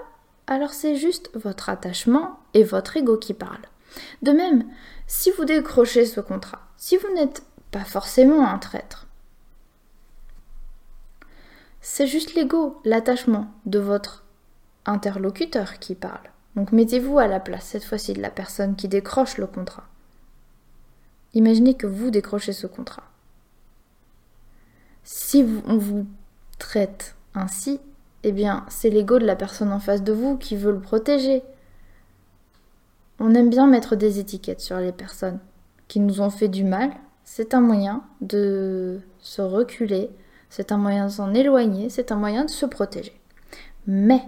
alors 0.49 0.71
c'est 0.71 0.97
juste 0.97 1.31
votre 1.35 1.69
attachement 1.69 2.41
et 2.53 2.65
votre 2.65 2.97
ego 2.97 3.17
qui 3.17 3.33
parlent. 3.33 3.69
De 4.23 4.33
même, 4.33 4.65
si 5.07 5.31
vous 5.31 5.45
décrochez 5.45 6.07
ce 6.07 6.21
contrat, 6.21 6.63
si 6.77 6.97
vous 6.97 7.15
n'êtes 7.15 7.45
pas 7.71 7.85
forcément 7.85 8.45
un 8.45 8.59
traître, 8.59 9.07
c'est 11.81 12.09
juste 12.09 12.35
l'ego, 12.35 12.81
l'attachement 12.85 13.53
de 13.67 13.79
votre 13.79 14.25
interlocuteur 14.85 15.79
qui 15.79 15.95
parle. 15.95 16.34
Donc 16.57 16.73
mettez-vous 16.73 17.19
à 17.19 17.27
la 17.27 17.41
place 17.41 17.65
cette 17.65 17.85
fois-ci 17.85 18.13
de 18.13 18.23
la 18.23 18.31
personne 18.31 18.77
qui 18.77 18.89
décroche 18.89 19.39
le 19.39 19.47
contrat. 19.47 19.85
Imaginez 21.35 21.75
que 21.75 21.87
vous 21.87 22.11
décrochez 22.11 22.53
ce 22.53 22.67
contrat. 22.67 23.03
Si 25.03 25.45
on 25.67 25.77
vous 25.77 26.07
traite 26.59 27.17
ainsi, 27.35 27.81
eh 28.23 28.33
bien 28.33 28.65
c'est 28.69 28.91
l'ego 28.91 29.19
de 29.19 29.27
la 29.27 29.37
personne 29.37 29.73
en 29.73 29.81
face 29.81 30.03
de 30.03 30.13
vous 30.13 30.37
qui 30.37 30.57
veut 30.57 30.73
le 30.73 30.81
protéger, 30.81 31.43
on 33.19 33.35
aime 33.35 33.51
bien 33.51 33.67
mettre 33.67 33.97
des 33.97 34.19
étiquettes 34.19 34.61
sur 34.61 34.79
les 34.79 34.93
personnes 34.93 35.39
qui 35.89 36.01
nous 36.01 36.21
ont 36.21 36.31
fait 36.31 36.49
du 36.49 36.65
mal. 36.65 36.91
C'est 37.25 37.55
un 37.55 37.61
moyen 37.61 38.05
de 38.21 39.01
se 39.21 39.43
reculer, 39.43 40.11
c'est 40.51 40.73
un 40.73 40.79
moyen 40.79 41.07
de 41.07 41.11
s'en 41.11 41.33
éloigner, 41.33 41.91
c'est 41.91 42.13
un 42.13 42.17
moyen 42.17 42.45
de 42.45 42.51
se 42.51 42.67
protéger. 42.67 43.19
Mais 43.87 44.23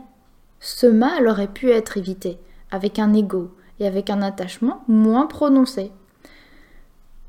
ce 0.66 0.88
mal 0.88 1.28
aurait 1.28 1.46
pu 1.46 1.70
être 1.70 1.96
évité 1.96 2.40
avec 2.72 2.98
un 2.98 3.14
ego 3.14 3.54
et 3.78 3.86
avec 3.86 4.10
un 4.10 4.20
attachement 4.20 4.82
moins 4.88 5.26
prononcé. 5.26 5.92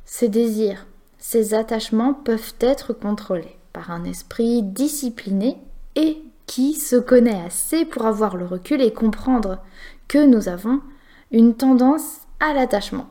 Ces 0.06 0.28
désirs, 0.28 0.88
ces 1.20 1.54
attachements 1.54 2.16
peuvent 2.16 2.56
être 2.60 2.94
contrôlés 2.94 3.60
par 3.74 3.92
un 3.92 4.06
esprit 4.06 4.64
discipliné 4.64 5.58
et 5.96 6.20
qui 6.48 6.74
se 6.74 6.96
connaît 6.96 7.44
assez 7.46 7.86
pour 7.86 8.08
avoir 8.08 8.38
le 8.38 8.46
recul 8.46 8.82
et 8.82 8.92
comprendre 8.92 9.60
que 10.08 10.26
nous 10.26 10.50
avons 10.50 10.82
une 11.30 11.54
tendance 11.54 12.22
à 12.40 12.54
l'attachement. 12.54 13.08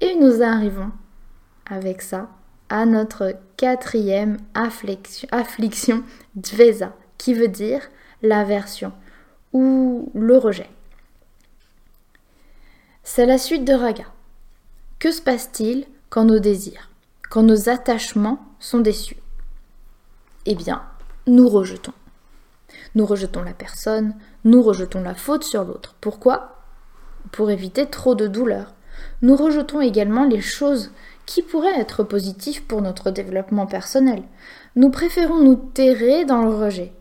Et 0.00 0.14
nous 0.14 0.40
arrivons 0.40 0.92
avec 1.66 2.00
ça 2.00 2.28
à 2.68 2.86
notre 2.86 3.34
quatrième 3.56 4.36
affliction, 4.54 5.28
affliction 5.32 6.04
qui 7.18 7.34
veut 7.34 7.48
dire 7.48 7.80
l'aversion 8.24 8.92
ou 9.52 10.10
le 10.14 10.36
rejet. 10.36 10.68
C'est 13.04 13.26
la 13.26 13.38
suite 13.38 13.64
de 13.64 13.74
Raga. 13.74 14.06
Que 14.98 15.12
se 15.12 15.22
passe-t-il 15.22 15.86
quand 16.08 16.24
nos 16.24 16.38
désirs, 16.38 16.88
quand 17.30 17.42
nos 17.42 17.68
attachements 17.68 18.40
sont 18.58 18.80
déçus? 18.80 19.18
Eh 20.46 20.54
bien, 20.54 20.82
nous 21.26 21.48
rejetons. 21.48 21.92
Nous 22.94 23.06
rejetons 23.06 23.42
la 23.42 23.52
personne, 23.52 24.14
nous 24.44 24.62
rejetons 24.62 25.02
la 25.02 25.14
faute 25.14 25.44
sur 25.44 25.64
l'autre. 25.64 25.94
Pourquoi? 26.00 26.56
Pour 27.30 27.50
éviter 27.50 27.86
trop 27.86 28.14
de 28.14 28.26
douleur. 28.26 28.72
Nous 29.22 29.36
rejetons 29.36 29.80
également 29.80 30.24
les 30.24 30.40
choses 30.40 30.90
qui 31.26 31.42
pourrait 31.42 31.78
être 31.78 32.04
positif 32.04 32.66
pour 32.66 32.80
notre 32.80 33.10
développement 33.10 33.66
personnel. 33.66 34.22
Nous 34.76 34.90
préférons 34.90 35.40
nous 35.40 35.56
terrer 35.56 36.24
dans 36.24 36.42
le 36.42 36.54
rejet, 36.54 36.92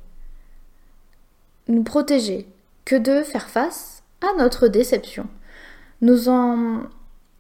nous 1.68 1.84
protéger, 1.84 2.48
que 2.86 2.96
de 2.96 3.24
faire 3.24 3.50
face 3.50 4.04
à 4.22 4.38
notre 4.38 4.68
déception. 4.68 5.28
Nous 6.02 6.30
en 6.30 6.82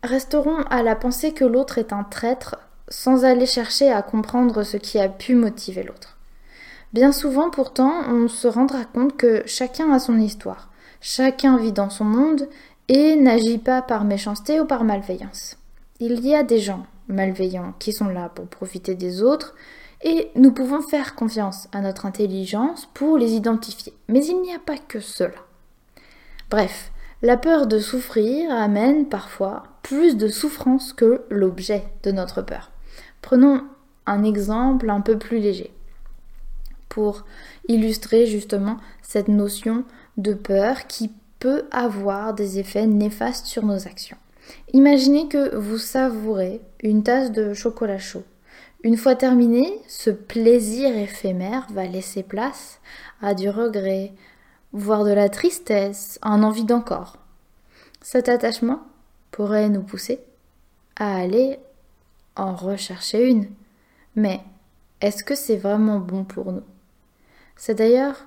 resterons 0.03 0.61
à 0.69 0.83
la 0.83 0.95
pensée 0.95 1.33
que 1.33 1.45
l'autre 1.45 1.77
est 1.77 1.93
un 1.93 2.03
traître 2.03 2.57
sans 2.89 3.25
aller 3.25 3.45
chercher 3.45 3.91
à 3.91 4.01
comprendre 4.01 4.63
ce 4.63 4.77
qui 4.77 4.99
a 4.99 5.09
pu 5.09 5.35
motiver 5.35 5.83
l'autre. 5.83 6.17
Bien 6.93 7.11
souvent 7.11 7.49
pourtant, 7.49 7.91
on 8.07 8.27
se 8.27 8.47
rendra 8.47 8.85
compte 8.85 9.17
que 9.17 9.43
chacun 9.45 9.91
a 9.91 9.99
son 9.99 10.19
histoire, 10.19 10.69
chacun 11.01 11.57
vit 11.57 11.71
dans 11.71 11.89
son 11.89 12.05
monde 12.05 12.47
et 12.87 13.15
n'agit 13.15 13.57
pas 13.57 13.81
par 13.81 14.03
méchanceté 14.03 14.59
ou 14.59 14.65
par 14.65 14.83
malveillance. 14.83 15.57
Il 15.99 16.25
y 16.25 16.35
a 16.35 16.43
des 16.43 16.59
gens 16.59 16.85
malveillants 17.07 17.73
qui 17.79 17.93
sont 17.93 18.09
là 18.09 18.29
pour 18.33 18.45
profiter 18.45 18.95
des 18.95 19.23
autres, 19.23 19.55
et 20.03 20.29
nous 20.35 20.51
pouvons 20.51 20.81
faire 20.81 21.15
confiance 21.15 21.67
à 21.71 21.81
notre 21.81 22.05
intelligence 22.05 22.87
pour 22.93 23.17
les 23.17 23.33
identifier. 23.33 23.93
Mais 24.09 24.23
il 24.25 24.41
n'y 24.41 24.53
a 24.53 24.59
pas 24.59 24.77
que 24.77 24.99
cela. 24.99 25.39
Bref, 26.49 26.91
la 27.21 27.37
peur 27.37 27.67
de 27.67 27.79
souffrir 27.79 28.51
amène 28.51 29.07
parfois 29.07 29.63
plus 29.81 30.17
de 30.17 30.27
souffrance 30.27 30.91
que 30.93 31.21
l'objet 31.29 31.85
de 32.03 32.11
notre 32.11 32.41
peur. 32.41 32.71
Prenons 33.21 33.63
un 34.05 34.23
exemple 34.23 34.89
un 34.89 35.01
peu 35.01 35.17
plus 35.17 35.39
léger 35.39 35.73
pour 36.89 37.23
illustrer 37.67 38.27
justement 38.27 38.77
cette 39.01 39.29
notion 39.29 39.85
de 40.17 40.33
peur 40.33 40.85
qui 40.87 41.11
peut 41.39 41.63
avoir 41.71 42.33
des 42.33 42.59
effets 42.59 42.87
néfastes 42.87 43.45
sur 43.45 43.65
nos 43.65 43.87
actions. 43.87 44.17
Imaginez 44.73 45.27
que 45.27 45.55
vous 45.55 45.77
savourez 45.77 46.61
une 46.81 47.03
tasse 47.03 47.31
de 47.31 47.53
chocolat 47.53 47.97
chaud. 47.97 48.23
Une 48.83 48.97
fois 48.97 49.15
terminé, 49.15 49.79
ce 49.87 50.09
plaisir 50.09 50.97
éphémère 50.97 51.65
va 51.71 51.85
laisser 51.85 52.21
place 52.21 52.81
à 53.21 53.33
du 53.33 53.49
regret, 53.49 54.11
voire 54.73 55.05
de 55.05 55.11
la 55.11 55.29
tristesse, 55.29 56.19
un 56.21 56.43
envie 56.43 56.65
d'encore. 56.65 57.17
Cet 58.01 58.27
attachement 58.27 58.81
pourrait 59.31 59.69
nous 59.69 59.83
pousser 59.83 60.19
à 60.97 61.15
aller 61.15 61.59
en 62.35 62.55
rechercher 62.55 63.29
une. 63.29 63.47
Mais 64.17 64.41
est-ce 64.99 65.23
que 65.23 65.35
c'est 65.35 65.55
vraiment 65.55 65.99
bon 65.99 66.25
pour 66.25 66.51
nous? 66.51 66.63
C'est 67.55 67.75
d'ailleurs 67.75 68.25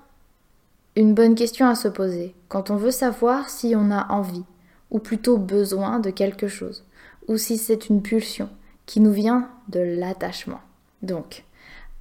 une 0.97 1.13
bonne 1.13 1.35
question 1.35 1.67
à 1.67 1.75
se 1.75 1.89
poser 1.89 2.35
quand 2.49 2.71
on 2.71 2.77
veut 2.77 2.91
savoir 2.91 3.51
si 3.51 3.75
on 3.77 3.91
a 3.91 4.11
envie, 4.11 4.45
ou 4.91 5.01
plutôt 5.01 5.37
besoin 5.37 6.01
de 6.01 6.09
quelque 6.09 6.49
chose, 6.49 6.87
ou 7.29 7.37
si 7.37 7.59
c'est 7.59 7.91
une 7.91 8.01
pulsion 8.01 8.49
qui 8.87 9.01
nous 9.01 9.13
vient 9.13 9.51
de 9.69 9.81
l'attachement. 9.81 10.61
Donc, 11.03 11.45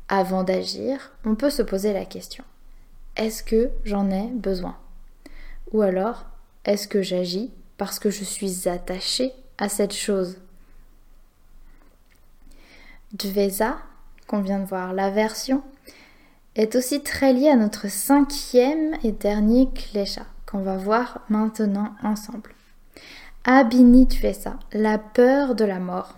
avant 0.08 0.44
d'agir, 0.44 1.12
on 1.26 1.36
peut 1.36 1.50
se 1.50 1.64
poser 1.64 1.94
la 1.94 2.06
question. 2.06 2.44
Est-ce 3.16 3.44
que 3.44 3.72
j'en 3.84 4.10
ai 4.12 4.28
besoin? 4.28 4.78
Ou 5.72 5.82
alors, 5.82 6.26
est-ce 6.64 6.88
que 6.88 7.02
j'agis 7.02 7.52
parce 7.78 8.00
que 8.00 8.10
je 8.10 8.24
suis 8.24 8.70
attaché 8.70 9.34
à 9.58 9.68
cette 9.68 9.94
chose? 9.94 10.38
Dvesa, 13.14 13.78
qu'on 14.28 14.42
vient 14.42 14.60
de 14.60 14.66
voir 14.66 14.94
la 14.94 15.10
version, 15.10 15.64
est 16.56 16.76
aussi 16.76 17.02
très 17.02 17.34
lié 17.34 17.50
à 17.50 17.56
notre 17.56 17.90
cinquième 17.90 18.96
et 19.04 19.12
dernier 19.12 19.70
klesha, 19.72 20.26
qu'on 20.46 20.62
va 20.62 20.78
voir 20.78 21.22
maintenant 21.30 21.94
ensemble. 22.04 22.52
Abhinitvesa, 23.44 24.58
la 24.74 24.98
peur 24.98 25.56
de 25.56 25.66
la 25.66 25.80
mort. 25.80 26.16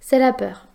C'est 0.00 0.18
la 0.18 0.34
peur. 0.34 0.66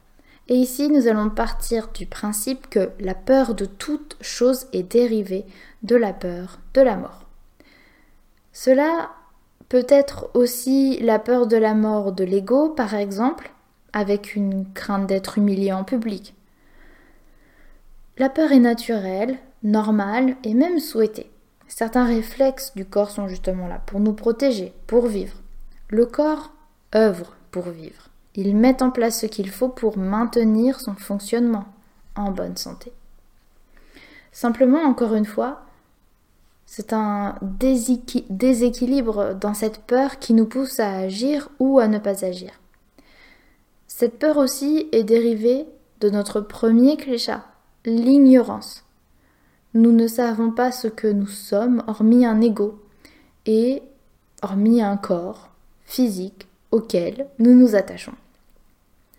Et 0.47 0.55
ici, 0.55 0.89
nous 0.89 1.07
allons 1.07 1.29
partir 1.29 1.89
du 1.89 2.07
principe 2.07 2.67
que 2.71 2.89
la 2.99 3.13
peur 3.13 3.53
de 3.53 3.65
toute 3.65 4.17
chose 4.19 4.65
est 4.73 4.81
dérivée 4.81 5.45
de 5.83 5.95
la 5.95 6.11
peur 6.11 6.59
de 6.73 6.81
la 6.81 6.95
mort. 6.95 7.25
Cela 8.51 9.11
peut 9.69 9.85
être 9.89 10.31
aussi 10.33 10.97
la 11.01 11.19
peur 11.19 11.45
de 11.45 11.55
la 11.55 11.75
mort 11.75 12.13
de 12.13 12.23
l'ego, 12.23 12.69
par 12.69 12.95
exemple, 12.95 13.51
avec 13.93 14.35
une 14.35 14.65
crainte 14.73 15.05
d'être 15.05 15.37
humilié 15.37 15.71
en 15.71 15.83
public. 15.83 16.33
La 18.17 18.29
peur 18.29 18.51
est 18.51 18.59
naturelle, 18.59 19.37
normale 19.61 20.35
et 20.43 20.55
même 20.55 20.79
souhaitée. 20.79 21.29
Certains 21.67 22.05
réflexes 22.05 22.73
du 22.75 22.85
corps 22.85 23.11
sont 23.11 23.27
justement 23.27 23.67
là 23.67 23.83
pour 23.85 23.99
nous 23.99 24.13
protéger, 24.13 24.73
pour 24.87 25.05
vivre. 25.05 25.37
Le 25.89 26.07
corps 26.07 26.51
œuvre 26.95 27.35
pour 27.51 27.69
vivre. 27.69 28.09
Il 28.35 28.55
met 28.55 28.81
en 28.81 28.91
place 28.91 29.21
ce 29.21 29.25
qu'il 29.25 29.49
faut 29.49 29.69
pour 29.69 29.97
maintenir 29.97 30.79
son 30.79 30.95
fonctionnement 30.95 31.65
en 32.15 32.31
bonne 32.31 32.57
santé. 32.57 32.91
Simplement, 34.31 34.83
encore 34.83 35.15
une 35.15 35.25
fois, 35.25 35.61
c'est 36.65 36.93
un 36.93 37.35
déséquilibre 37.41 39.33
dans 39.33 39.55
cette 39.55 39.79
peur 39.79 40.19
qui 40.19 40.33
nous 40.33 40.45
pousse 40.45 40.79
à 40.79 40.97
agir 40.97 41.49
ou 41.59 41.79
à 41.79 41.87
ne 41.87 41.97
pas 41.97 42.23
agir. 42.23 42.51
Cette 43.87 44.19
peur 44.19 44.37
aussi 44.37 44.87
est 44.91 45.03
dérivée 45.03 45.65
de 45.99 46.09
notre 46.09 46.41
premier 46.41 46.95
cliché, 46.95 47.35
l'ignorance. 47.85 48.85
Nous 49.73 49.91
ne 49.91 50.07
savons 50.07 50.51
pas 50.51 50.71
ce 50.71 50.87
que 50.87 51.07
nous 51.07 51.27
sommes 51.27 51.83
hormis 51.87 52.25
un 52.25 52.39
ego 52.39 52.79
et 53.45 53.81
hormis 54.41 54.81
un 54.81 54.95
corps 54.95 55.49
physique 55.85 56.48
auquel 56.71 57.27
nous 57.39 57.53
nous 57.53 57.75
attachons. 57.75 58.15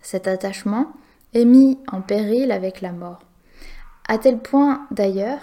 Cet 0.01 0.27
attachement 0.27 0.91
est 1.33 1.45
mis 1.45 1.77
en 1.91 2.01
péril 2.01 2.51
avec 2.51 2.81
la 2.81 2.91
mort, 2.91 3.19
à 4.07 4.17
tel 4.17 4.39
point 4.39 4.87
d'ailleurs 4.91 5.39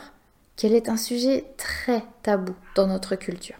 qu'elle 0.56 0.74
est 0.74 0.88
un 0.88 0.96
sujet 0.96 1.44
très 1.56 2.02
tabou 2.22 2.54
dans 2.74 2.86
notre 2.86 3.14
culture. 3.14 3.56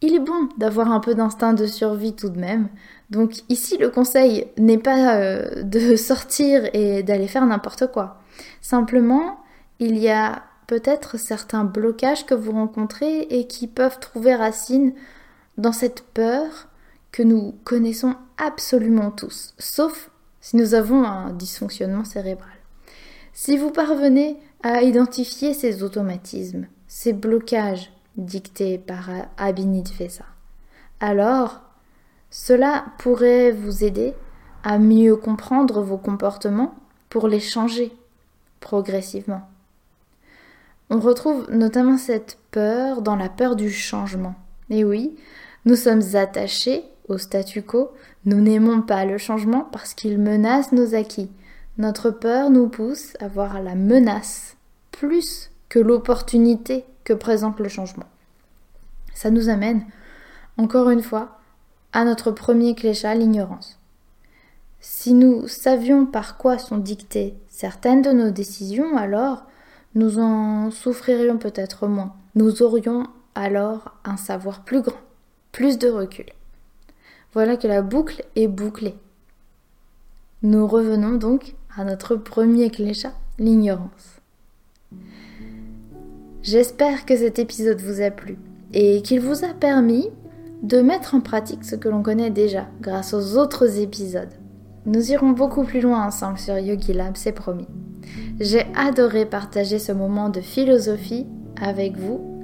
Il 0.00 0.14
est 0.14 0.20
bon 0.20 0.48
d'avoir 0.58 0.92
un 0.92 1.00
peu 1.00 1.14
d'instinct 1.14 1.54
de 1.54 1.66
survie 1.66 2.14
tout 2.14 2.28
de 2.28 2.38
même, 2.38 2.68
donc 3.10 3.32
ici 3.48 3.76
le 3.78 3.90
conseil 3.90 4.46
n'est 4.56 4.78
pas 4.78 5.16
euh, 5.16 5.62
de 5.62 5.96
sortir 5.96 6.68
et 6.72 7.02
d'aller 7.02 7.28
faire 7.28 7.44
n'importe 7.46 7.90
quoi. 7.90 8.20
Simplement, 8.60 9.40
il 9.80 9.98
y 9.98 10.08
a 10.08 10.42
peut-être 10.66 11.18
certains 11.18 11.64
blocages 11.64 12.26
que 12.26 12.34
vous 12.34 12.52
rencontrez 12.52 13.22
et 13.22 13.46
qui 13.46 13.66
peuvent 13.66 13.98
trouver 13.98 14.34
racine 14.34 14.92
dans 15.56 15.72
cette 15.72 16.02
peur 16.02 16.67
que 17.12 17.22
nous 17.22 17.54
connaissons 17.64 18.14
absolument 18.36 19.10
tous, 19.10 19.54
sauf 19.58 20.10
si 20.40 20.56
nous 20.56 20.74
avons 20.74 21.04
un 21.04 21.32
dysfonctionnement 21.32 22.04
cérébral. 22.04 22.48
Si 23.32 23.56
vous 23.56 23.70
parvenez 23.70 24.36
à 24.62 24.82
identifier 24.82 25.54
ces 25.54 25.82
automatismes, 25.82 26.66
ces 26.86 27.12
blocages 27.12 27.90
dictés 28.16 28.78
par 28.78 29.10
Abinit 29.36 29.84
Vesa, 29.98 30.24
alors 31.00 31.60
cela 32.30 32.86
pourrait 32.98 33.52
vous 33.52 33.84
aider 33.84 34.14
à 34.62 34.78
mieux 34.78 35.16
comprendre 35.16 35.80
vos 35.82 35.98
comportements 35.98 36.74
pour 37.08 37.28
les 37.28 37.40
changer 37.40 37.92
progressivement. 38.60 39.42
On 40.90 41.00
retrouve 41.00 41.50
notamment 41.50 41.98
cette 41.98 42.38
peur 42.50 43.02
dans 43.02 43.16
la 43.16 43.28
peur 43.28 43.56
du 43.56 43.70
changement. 43.70 44.34
Et 44.70 44.84
oui, 44.84 45.16
nous 45.64 45.76
sommes 45.76 46.02
attachés 46.14 46.84
au 47.08 47.18
statu 47.18 47.62
quo, 47.62 47.92
nous 48.24 48.40
n'aimons 48.40 48.82
pas 48.82 49.04
le 49.04 49.18
changement 49.18 49.68
parce 49.72 49.94
qu'il 49.94 50.18
menace 50.18 50.72
nos 50.72 50.94
acquis. 50.94 51.30
Notre 51.78 52.10
peur 52.10 52.50
nous 52.50 52.68
pousse 52.68 53.14
à 53.20 53.28
voir 53.28 53.62
la 53.62 53.74
menace 53.74 54.56
plus 54.90 55.50
que 55.68 55.78
l'opportunité 55.78 56.84
que 57.04 57.12
présente 57.12 57.60
le 57.60 57.68
changement. 57.68 58.06
Ça 59.14 59.30
nous 59.30 59.48
amène, 59.48 59.84
encore 60.56 60.90
une 60.90 61.02
fois, 61.02 61.38
à 61.92 62.04
notre 62.04 62.30
premier 62.30 62.74
cléchat, 62.74 63.14
l'ignorance. 63.14 63.78
Si 64.80 65.14
nous 65.14 65.48
savions 65.48 66.06
par 66.06 66.36
quoi 66.36 66.58
sont 66.58 66.78
dictées 66.78 67.34
certaines 67.48 68.02
de 68.02 68.12
nos 68.12 68.30
décisions, 68.30 68.96
alors 68.96 69.46
nous 69.94 70.18
en 70.18 70.70
souffririons 70.70 71.38
peut-être 71.38 71.86
moins. 71.86 72.14
Nous 72.34 72.62
aurions 72.62 73.06
alors 73.34 73.94
un 74.04 74.16
savoir 74.16 74.62
plus 74.64 74.82
grand, 74.82 75.00
plus 75.50 75.78
de 75.78 75.88
recul. 75.88 76.26
Voilà 77.38 77.56
que 77.56 77.68
la 77.68 77.82
boucle 77.82 78.24
est 78.34 78.48
bouclée. 78.48 78.96
Nous 80.42 80.66
revenons 80.66 81.14
donc 81.14 81.54
à 81.76 81.84
notre 81.84 82.16
premier 82.16 82.68
cléchat, 82.68 83.12
l'ignorance. 83.38 84.20
J'espère 86.42 87.06
que 87.06 87.16
cet 87.16 87.38
épisode 87.38 87.80
vous 87.80 88.00
a 88.00 88.10
plu 88.10 88.38
et 88.72 89.02
qu'il 89.02 89.20
vous 89.20 89.44
a 89.44 89.54
permis 89.54 90.10
de 90.64 90.80
mettre 90.80 91.14
en 91.14 91.20
pratique 91.20 91.64
ce 91.64 91.76
que 91.76 91.88
l'on 91.88 92.02
connaît 92.02 92.30
déjà 92.30 92.66
grâce 92.80 93.14
aux 93.14 93.36
autres 93.36 93.78
épisodes. 93.78 94.34
Nous 94.84 95.12
irons 95.12 95.30
beaucoup 95.30 95.62
plus 95.62 95.80
loin 95.80 96.04
ensemble 96.04 96.38
sur 96.38 96.58
Yogi 96.58 96.92
Lab, 96.92 97.12
c'est 97.14 97.30
promis. 97.30 97.68
J'ai 98.40 98.66
adoré 98.74 99.26
partager 99.26 99.78
ce 99.78 99.92
moment 99.92 100.28
de 100.28 100.40
philosophie 100.40 101.28
avec 101.62 101.96
vous 101.96 102.37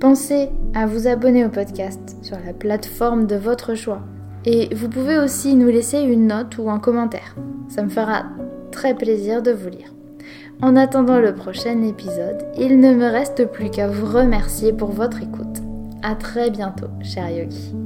Pensez 0.00 0.50
à 0.74 0.84
vous 0.86 1.06
abonner 1.06 1.44
au 1.46 1.48
podcast 1.48 2.16
sur 2.20 2.36
la 2.44 2.52
plateforme 2.52 3.26
de 3.26 3.36
votre 3.36 3.74
choix. 3.74 4.02
Et 4.44 4.74
vous 4.74 4.90
pouvez 4.90 5.16
aussi 5.18 5.56
nous 5.56 5.68
laisser 5.68 6.00
une 6.00 6.26
note 6.26 6.58
ou 6.58 6.68
un 6.68 6.78
commentaire. 6.78 7.34
Ça 7.68 7.82
me 7.82 7.88
fera 7.88 8.24
très 8.70 8.94
plaisir 8.94 9.42
de 9.42 9.52
vous 9.52 9.70
lire. 9.70 9.94
En 10.60 10.76
attendant 10.76 11.18
le 11.18 11.34
prochain 11.34 11.82
épisode, 11.82 12.44
il 12.58 12.78
ne 12.78 12.94
me 12.94 13.06
reste 13.06 13.50
plus 13.50 13.70
qu'à 13.70 13.88
vous 13.88 14.06
remercier 14.06 14.72
pour 14.72 14.90
votre 14.90 15.22
écoute. 15.22 15.62
À 16.02 16.14
très 16.14 16.50
bientôt, 16.50 16.88
cher 17.02 17.30
yogi. 17.30 17.85